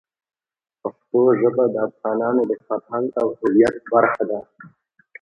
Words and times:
پښتو 0.81 1.21
ژبه 1.39 1.65
د 1.73 1.75
افغانانو 1.89 2.41
د 2.49 2.51
فرهنګ 2.67 3.07
او 3.21 3.27
هویت 3.39 3.75
برخه 3.91 4.23
ده. 4.29 4.39